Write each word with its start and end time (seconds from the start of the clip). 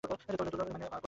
মাইনে 0.03 0.35
পাওয়া 0.37 0.51
চাকরি। 0.51 0.91